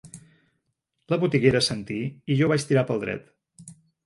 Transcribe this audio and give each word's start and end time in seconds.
La 1.13 1.19
botiguera 1.23 1.61
assentí 1.65 1.99
i 2.09 2.39
jo 2.41 2.49
vaig 2.53 2.67
tirar 2.71 2.87
pel 2.89 3.05
dret. 3.05 3.31